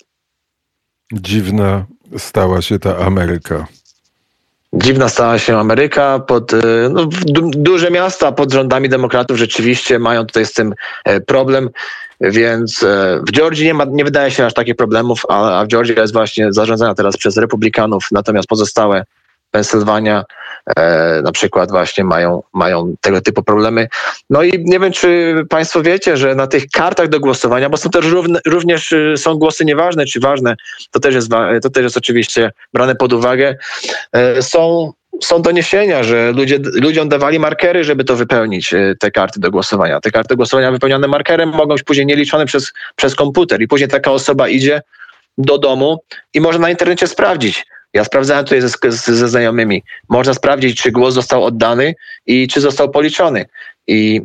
Dziwna 1.12 1.87
stała 2.18 2.62
się 2.62 2.78
ta 2.78 2.99
Ameryka. 2.99 3.66
Dziwna 4.73 5.08
stała 5.08 5.38
się 5.38 5.58
Ameryka. 5.58 6.18
Pod, 6.18 6.54
e, 6.54 6.58
no, 6.90 7.08
duże 7.56 7.90
miasta 7.90 8.32
pod 8.32 8.52
rządami 8.52 8.88
demokratów 8.88 9.37
rzeczywiście 9.37 9.99
mają 9.99 10.26
tutaj 10.26 10.46
z 10.46 10.52
tym 10.52 10.75
e, 11.04 11.20
problem. 11.20 11.70
Więc 12.20 12.85
w 13.28 13.32
Georgii 13.32 13.64
nie, 13.64 13.75
ma, 13.75 13.85
nie 13.85 14.04
wydaje 14.04 14.30
się 14.30 14.46
aż 14.46 14.54
takich 14.54 14.76
problemów, 14.76 15.23
a, 15.28 15.64
w 15.64 15.68
Georgii 15.68 15.94
jest 15.96 16.12
właśnie 16.12 16.52
zarządzana 16.52 16.94
teraz 16.94 17.16
przez 17.16 17.37
republikanów, 17.37 18.08
natomiast 18.12 18.49
pozostałe 18.49 19.04
Pensylwania 19.56 20.25
e, 20.76 21.20
na 21.25 21.32
przykład 21.32 21.70
właśnie 21.70 22.04
mają, 22.04 22.42
mają 22.52 22.94
tego 23.00 23.20
typu 23.20 23.42
problemy. 23.42 23.88
No 24.30 24.42
i 24.42 24.64
nie 24.64 24.80
wiem, 24.80 24.92
czy 24.92 25.34
Państwo 25.50 25.82
wiecie, 25.82 26.16
że 26.16 26.34
na 26.34 26.46
tych 26.46 26.64
kartach 26.72 27.08
do 27.08 27.20
głosowania, 27.20 27.70
bo 27.70 27.76
są 27.76 27.90
też 27.90 28.06
równe, 28.06 28.40
również 28.46 28.92
e, 28.92 29.16
są 29.16 29.34
głosy 29.34 29.64
nieważne 29.64 30.06
czy 30.06 30.20
ważne, 30.20 30.56
to 30.90 31.00
też 31.00 31.14
jest, 31.14 31.28
to 31.62 31.70
też 31.70 31.82
jest 31.82 31.96
oczywiście 31.96 32.52
brane 32.72 32.94
pod 32.94 33.12
uwagę, 33.12 33.56
e, 34.12 34.42
są 34.42 34.92
są 35.22 35.42
doniesienia, 35.42 36.02
że 36.02 36.32
ludzie, 36.32 36.58
ludziom 36.72 37.08
dawali 37.08 37.38
markery, 37.38 37.84
żeby 37.84 38.04
to 38.04 38.16
wypełnić, 38.16 38.75
e, 38.75 38.94
te 39.00 39.10
karty 39.10 39.40
do 39.40 39.50
głosowania. 39.50 40.00
Te 40.00 40.10
karty 40.10 40.28
do 40.28 40.36
głosowania 40.36 40.72
wypełnione 40.72 41.08
markerem 41.08 41.48
mogą 41.48 41.75
być 41.75 41.82
później 41.82 42.06
nieliczone 42.06 42.46
przez, 42.46 42.72
przez 42.96 43.14
komputer 43.14 43.62
i 43.62 43.68
później 43.68 43.88
taka 43.88 44.10
osoba 44.10 44.48
idzie 44.48 44.82
do 45.38 45.58
domu 45.58 45.98
i 46.34 46.40
może 46.40 46.58
na 46.58 46.70
internecie 46.70 47.06
sprawdzić. 47.06 47.66
Ja 47.95 48.05
sprawdzałem 48.05 48.45
tutaj 48.45 48.61
ze, 48.61 48.69
ze 49.16 49.28
znajomymi. 49.28 49.83
Można 50.09 50.35
sprawdzić, 50.35 50.83
czy 50.83 50.93
głos 50.93 51.14
został 51.14 51.45
oddany 51.45 51.95
i 52.26 52.49
czy 52.49 52.61
został 52.61 52.90
policzony. 52.90 53.47
I 53.87 54.21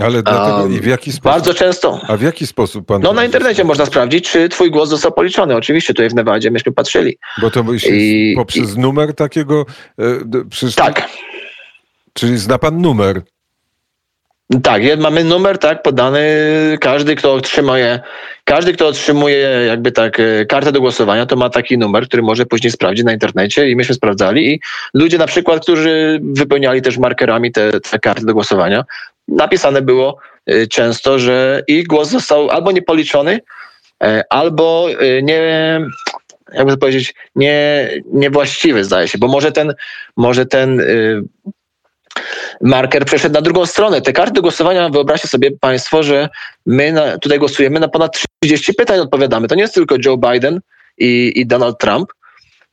ale 0.00 0.22
dlatego 0.22 0.66
i 0.66 0.80
w 0.80 0.86
jaki 0.86 1.12
sposób? 1.12 1.24
Bardzo 1.32 1.54
często. 1.54 2.00
A 2.08 2.16
w 2.16 2.22
jaki 2.22 2.46
sposób 2.46 2.86
pan. 2.86 3.02
No 3.02 3.12
na 3.12 3.24
internecie 3.24 3.64
można 3.64 3.86
sprawdzić, 3.86 4.30
czy 4.30 4.48
twój 4.48 4.70
głos 4.70 4.88
został 4.88 5.12
policzony. 5.12 5.56
Oczywiście 5.56 5.94
tutaj 5.94 6.08
w 6.08 6.14
Nevadzie 6.14 6.50
myśmy 6.50 6.72
patrzyli. 6.72 7.18
Bo 7.40 7.50
to 7.50 7.78
się 7.78 7.96
I, 7.96 8.34
poprzez 8.36 8.74
i... 8.74 8.78
numer 8.78 9.14
takiego. 9.14 9.66
E, 9.98 10.74
tak. 10.76 11.08
Czyli 12.12 12.38
zna 12.38 12.58
pan 12.58 12.80
numer. 12.80 13.22
Tak, 14.62 14.82
mamy 14.98 15.24
numer, 15.24 15.58
tak, 15.58 15.82
podany. 15.82 16.20
Każdy, 16.80 17.16
kto 17.16 17.34
otrzymuje, 17.34 18.00
każdy, 18.48 18.72
kto 18.72 18.86
otrzymuje 18.86 19.38
jakby 19.66 19.92
tak 19.92 20.20
e, 20.20 20.46
kartę 20.46 20.72
do 20.72 20.80
głosowania, 20.80 21.26
to 21.26 21.36
ma 21.36 21.50
taki 21.50 21.78
numer, 21.78 22.06
który 22.08 22.22
może 22.22 22.46
później 22.46 22.70
sprawdzić 22.70 23.04
na 23.04 23.12
internecie 23.12 23.70
i 23.70 23.76
myśmy 23.76 23.94
sprawdzali 23.94 24.54
i 24.54 24.60
ludzie 24.94 25.18
na 25.18 25.26
przykład, 25.26 25.62
którzy 25.62 26.20
wypełniali 26.22 26.82
też 26.82 26.98
markerami 26.98 27.52
te, 27.52 27.80
te 27.80 27.98
karty 27.98 28.26
do 28.26 28.34
głosowania, 28.34 28.84
napisane 29.28 29.82
było 29.82 30.18
y, 30.50 30.66
często, 30.68 31.18
że 31.18 31.62
ich 31.66 31.86
głos 31.86 32.08
został 32.08 32.50
albo 32.50 32.72
niepoliczony, 32.72 33.40
e, 34.02 34.24
albo 34.30 34.88
nie, 35.22 35.80
jakby 36.52 36.72
to 36.72 36.78
powiedzieć, 36.78 37.14
nie, 37.34 37.88
niewłaściwy 38.12 38.84
zdaje 38.84 39.08
się, 39.08 39.18
bo 39.18 39.28
może 39.28 39.52
ten, 39.52 39.74
może 40.16 40.46
ten 40.46 40.82
marker 42.60 43.04
przeszedł 43.04 43.34
na 43.34 43.40
drugą 43.40 43.66
stronę. 43.66 44.02
Te 44.02 44.12
karty 44.12 44.40
głosowania, 44.40 44.88
wyobraźcie 44.88 45.28
sobie 45.28 45.50
Państwo, 45.60 46.02
że 46.02 46.28
my 46.66 46.92
na, 46.92 47.18
tutaj 47.18 47.38
głosujemy 47.38 47.80
na 47.80 47.88
ponad 47.88 48.16
30 48.42 48.74
pytań 48.74 49.00
odpowiadamy. 49.00 49.48
To 49.48 49.54
nie 49.54 49.62
jest 49.62 49.74
tylko 49.74 49.96
Joe 50.04 50.16
Biden 50.16 50.60
i, 50.98 51.32
i 51.36 51.46
Donald 51.46 51.78
Trump, 51.78 52.08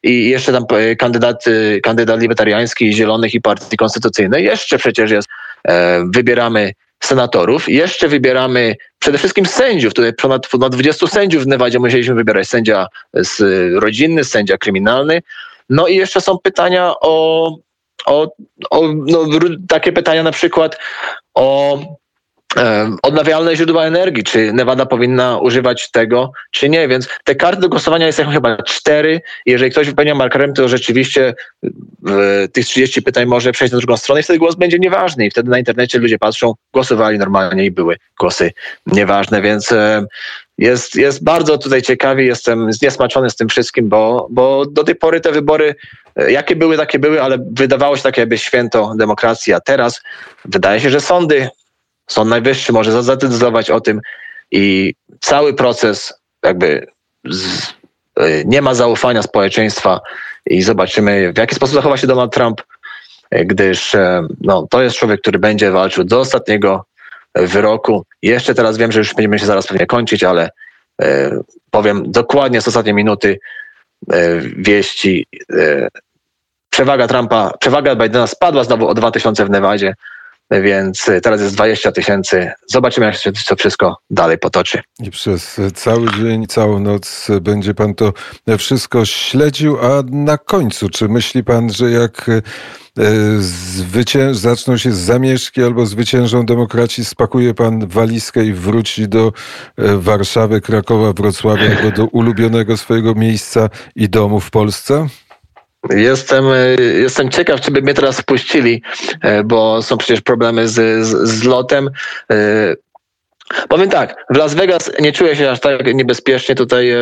i 0.03 0.29
jeszcze 0.29 0.51
tam 0.51 0.65
kandydat, 0.97 1.45
kandydat 1.83 2.21
libertariański, 2.21 2.93
Zielonych 2.93 3.33
i 3.33 3.41
Partii 3.41 3.77
Konstytucyjnej. 3.77 4.43
Jeszcze 4.43 4.77
przecież 4.77 5.11
jest 5.11 5.27
E, 5.67 6.03
wybieramy 6.09 6.73
senatorów, 7.03 7.69
jeszcze 7.69 8.07
wybieramy 8.07 8.75
przede 8.99 9.17
wszystkim 9.17 9.45
sędziów. 9.45 9.93
Tutaj 9.93 10.13
ponad, 10.13 10.47
ponad 10.47 10.75
20 10.75 11.07
sędziów 11.07 11.43
w 11.43 11.47
Nevadzie 11.47 11.79
musieliśmy 11.79 12.15
wybierać. 12.15 12.47
Sędzia 12.47 12.87
z 13.13 13.41
rodzinny, 13.83 14.23
sędzia 14.23 14.57
kryminalny. 14.57 15.21
No 15.69 15.87
i 15.87 15.95
jeszcze 15.95 16.21
są 16.21 16.37
pytania 16.37 16.93
o, 17.01 17.57
o, 18.05 18.35
o 18.71 18.88
no, 18.88 19.19
takie 19.67 19.91
pytania 19.91 20.24
na 20.24 20.31
przykład 20.31 20.77
o 21.33 21.79
odnawialne 23.01 23.55
źródła 23.55 23.85
energii, 23.85 24.24
czy 24.24 24.53
Nevada 24.53 24.85
powinna 24.85 25.38
używać 25.38 25.91
tego, 25.91 26.31
czy 26.51 26.69
nie. 26.69 26.88
Więc 26.88 27.07
te 27.24 27.35
karty 27.35 27.62
do 27.62 27.69
głosowania 27.69 28.05
jest 28.05 28.21
chyba 28.33 28.57
cztery. 28.57 29.21
Jeżeli 29.45 29.71
ktoś 29.71 29.88
wypełnia 29.88 30.15
markerem, 30.15 30.53
to 30.53 30.67
rzeczywiście 30.67 31.33
tych 32.51 32.65
30 32.65 33.01
pytań 33.01 33.25
może 33.25 33.51
przejść 33.51 33.71
na 33.71 33.77
drugą 33.77 33.97
stronę 33.97 34.21
i 34.21 34.24
wtedy 34.24 34.39
głos 34.39 34.55
będzie 34.55 34.79
nieważny. 34.79 35.25
I 35.25 35.31
wtedy 35.31 35.50
na 35.50 35.59
internecie 35.59 36.00
ludzie 36.00 36.17
patrzą, 36.17 36.53
głosowali 36.74 37.17
normalnie 37.17 37.65
i 37.65 37.71
były 37.71 37.97
głosy 38.19 38.51
nieważne. 38.85 39.41
Więc 39.41 39.74
jest, 40.57 40.95
jest 40.95 41.24
bardzo 41.24 41.57
tutaj 41.57 41.81
ciekawie, 41.81 42.25
jestem 42.25 42.74
zniesmaczony 42.74 43.29
z 43.29 43.35
tym 43.35 43.50
wszystkim, 43.50 43.89
bo, 43.89 44.27
bo 44.31 44.65
do 44.65 44.83
tej 44.83 44.95
pory 44.95 45.21
te 45.21 45.31
wybory, 45.31 45.75
e, 46.15 46.31
jakie 46.31 46.55
były, 46.55 46.77
takie 46.77 47.00
były, 47.00 47.21
ale 47.21 47.38
wydawało 47.51 47.97
się 47.97 48.03
takie 48.03 48.21
jakby 48.21 48.38
święto 48.38 48.93
demokracji, 48.97 49.53
a 49.53 49.59
teraz 49.59 50.01
wydaje 50.45 50.79
się, 50.79 50.89
że 50.89 51.01
sądy 51.01 51.50
Sąd 52.07 52.29
Najwyższy 52.29 52.74
może 52.74 53.03
zadecydować 53.03 53.69
o 53.69 53.81
tym 53.81 54.01
i 54.51 54.93
cały 55.21 55.53
proces 55.53 56.13
jakby 56.43 56.88
z, 57.29 57.74
e, 58.15 58.45
nie 58.45 58.62
ma 58.62 58.74
zaufania 58.74 59.21
społeczeństwa 59.21 60.01
i 60.45 60.62
zobaczymy 60.62 61.33
w 61.33 61.38
jaki 61.38 61.55
sposób 61.55 61.75
zachowa 61.75 61.97
się 61.97 62.07
Donald 62.07 62.33
Trump, 62.33 62.62
e, 63.31 63.45
gdyż 63.45 63.95
e, 63.95 64.27
no, 64.41 64.67
to 64.69 64.81
jest 64.81 64.95
człowiek, 64.95 65.21
który 65.21 65.39
będzie 65.39 65.71
walczył 65.71 66.03
do 66.03 66.19
ostatniego 66.19 66.85
wyroku. 67.35 68.05
Jeszcze 68.21 68.55
teraz 68.55 68.77
wiem, 68.77 68.91
że 68.91 69.00
już 69.00 69.13
będziemy 69.13 69.39
się 69.39 69.45
zaraz 69.45 69.67
pewnie 69.67 69.85
kończyć, 69.85 70.24
ale 70.24 70.50
powiem 71.71 72.12
dokładnie 72.12 72.62
z 72.62 72.67
ostatniej 72.67 72.95
minuty. 72.95 73.39
wieści. 74.57 75.27
Przewaga 76.69 77.07
Trumpa, 77.07 77.51
przewaga 77.59 77.95
Bidena 77.95 78.27
spadła 78.27 78.63
znowu 78.63 78.88
o 78.88 78.93
2000 78.93 79.45
w 79.45 79.50
Nevadzie 79.50 79.93
więc 80.51 81.05
teraz 81.23 81.41
jest 81.41 81.55
20 81.55 81.91
tysięcy. 81.91 82.51
Zobaczymy, 82.67 83.05
jak 83.05 83.15
się 83.15 83.31
to 83.47 83.55
wszystko 83.55 83.97
dalej 84.09 84.37
potoczy. 84.37 84.81
I 84.99 85.11
przez 85.11 85.61
cały 85.75 86.11
dzień, 86.11 86.47
całą 86.47 86.79
noc 86.79 87.27
będzie 87.41 87.73
pan 87.73 87.95
to 87.95 88.13
wszystko 88.57 89.05
śledził, 89.05 89.77
a 89.81 90.03
na 90.11 90.37
końcu, 90.37 90.89
czy 90.89 91.07
myśli 91.07 91.43
pan, 91.43 91.73
że 91.73 91.91
jak 91.91 92.29
e, 92.29 92.41
zwycię- 93.39 94.33
zaczną 94.33 94.77
się 94.77 94.91
zamieszki 94.91 95.63
albo 95.63 95.85
zwyciężą 95.85 96.45
demokraci, 96.45 97.05
spakuje 97.05 97.53
pan 97.53 97.87
walizkę 97.87 98.45
i 98.45 98.53
wróci 98.53 99.07
do 99.07 99.33
e, 99.77 99.97
Warszawy, 99.97 100.61
Krakowa, 100.61 101.13
Wrocławia, 101.13 101.77
albo 101.77 101.91
do 101.97 102.05
ulubionego 102.05 102.77
swojego 102.77 103.15
miejsca 103.15 103.69
i 103.95 104.09
domu 104.09 104.39
w 104.39 104.51
Polsce? 104.51 105.07
Jestem, 105.89 106.45
e, 106.45 106.81
jestem 106.81 107.29
ciekaw, 107.29 107.61
czy 107.61 107.71
by 107.71 107.81
mnie 107.81 107.93
teraz 107.93 108.19
wpuścili, 108.19 108.81
e, 109.21 109.43
bo 109.43 109.81
są 109.81 109.97
przecież 109.97 110.21
problemy 110.21 110.67
z, 110.67 111.05
z, 111.07 111.29
z 111.29 111.43
lotem. 111.43 111.89
E, 112.31 112.35
powiem 113.69 113.89
tak, 113.89 114.25
w 114.29 114.35
Las 114.35 114.53
Vegas 114.53 114.91
nie 114.99 115.11
czuję 115.11 115.35
się 115.35 115.51
aż 115.51 115.59
tak 115.59 115.93
niebezpiecznie. 115.93 116.55
Tutaj 116.55 116.93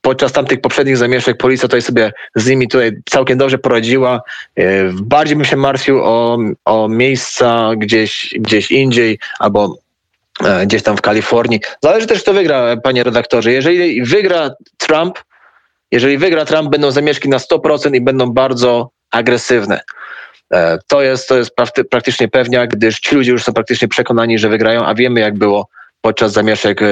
podczas 0.00 0.32
tamtych 0.32 0.60
poprzednich 0.60 0.96
zamieszek 0.96 1.36
policja 1.36 1.68
tutaj 1.68 1.82
sobie 1.82 2.12
z 2.34 2.48
nimi 2.48 2.68
tutaj 2.68 2.92
całkiem 3.10 3.38
dobrze 3.38 3.58
poradziła. 3.58 4.22
Bardziej 4.92 5.36
bym 5.36 5.44
się 5.44 5.56
martwił 5.56 6.00
o, 6.04 6.38
o 6.64 6.88
miejsca 6.88 7.70
gdzieś, 7.76 8.34
gdzieś 8.38 8.70
indziej 8.70 9.18
albo 9.38 9.76
gdzieś 10.62 10.82
tam 10.82 10.96
w 10.96 11.00
Kalifornii. 11.00 11.60
Zależy 11.82 12.06
też, 12.06 12.22
kto 12.22 12.32
wygra, 12.32 12.76
panie 12.76 13.04
redaktorze. 13.04 13.52
Jeżeli 13.52 14.04
wygra 14.04 14.50
Trump, 14.76 15.18
jeżeli 15.92 16.18
wygra 16.18 16.44
Trump, 16.44 16.70
będą 16.70 16.90
zamieszki 16.90 17.28
na 17.28 17.38
100% 17.38 17.94
i 17.94 18.00
będą 18.00 18.26
bardzo 18.26 18.90
agresywne. 19.10 19.80
E, 20.54 20.78
to 20.86 21.02
jest, 21.02 21.28
to 21.28 21.36
jest 21.36 21.50
praktycznie 21.90 22.28
pewnia, 22.28 22.66
gdyż 22.66 23.00
ci 23.00 23.14
ludzie 23.14 23.32
już 23.32 23.44
są 23.44 23.52
praktycznie 23.52 23.88
przekonani, 23.88 24.38
że 24.38 24.48
wygrają, 24.48 24.84
a 24.84 24.94
wiemy 24.94 25.20
jak 25.20 25.38
było 25.38 25.68
podczas 26.00 26.32
zamieszek 26.32 26.82
e, 26.82 26.86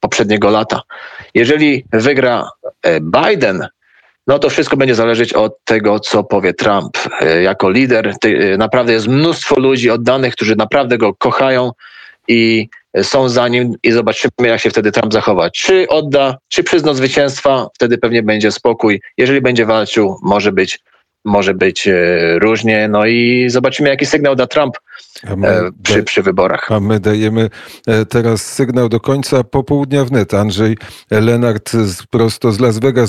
poprzedniego 0.00 0.50
lata. 0.50 0.82
Jeżeli 1.34 1.84
wygra 1.92 2.50
e, 2.82 3.00
Biden, 3.00 3.68
no 4.26 4.38
to 4.38 4.50
wszystko 4.50 4.76
będzie 4.76 4.94
zależeć 4.94 5.32
od 5.32 5.64
tego, 5.64 6.00
co 6.00 6.24
powie 6.24 6.54
Trump. 6.54 6.98
Jako 7.42 7.70
lider 7.70 8.14
naprawdę 8.58 8.92
jest 8.92 9.08
mnóstwo 9.08 9.60
ludzi 9.60 9.90
oddanych, 9.90 10.34
którzy 10.34 10.56
naprawdę 10.56 10.98
go 10.98 11.14
kochają 11.14 11.70
i 12.28 12.68
są 13.02 13.28
za 13.28 13.48
nim 13.48 13.74
i 13.82 13.92
zobaczymy, 13.92 14.30
jak 14.40 14.60
się 14.60 14.70
wtedy 14.70 14.92
Trump 14.92 15.12
zachowa. 15.12 15.50
Czy 15.50 15.88
odda, 15.88 16.36
czy 16.48 16.64
przyzna 16.64 16.94
zwycięstwa, 16.94 17.68
wtedy 17.74 17.98
pewnie 17.98 18.22
będzie 18.22 18.52
spokój. 18.52 19.00
Jeżeli 19.16 19.40
będzie 19.40 19.66
walczył, 19.66 20.16
może 20.22 20.52
być, 20.52 20.78
może 21.24 21.54
być 21.54 21.88
e, 21.88 22.38
różnie. 22.38 22.88
No 22.88 23.06
i 23.06 23.46
zobaczymy, 23.50 23.88
jaki 23.88 24.06
sygnał 24.06 24.36
da 24.36 24.46
Trump 24.46 24.74
e, 25.24 25.70
przy, 25.82 26.02
przy 26.02 26.22
wyborach. 26.22 26.72
A 26.72 26.80
my 26.80 27.00
dajemy 27.00 27.50
e, 27.86 28.04
teraz 28.04 28.46
sygnał 28.46 28.88
do 28.88 29.00
końca 29.00 29.44
popołudnia 29.44 30.04
wnet. 30.04 30.34
Andrzej 30.34 30.76
Lenart 31.10 31.72
prosto 32.10 32.52
z 32.52 32.60
Las 32.60 32.78
Vegas. 32.78 33.08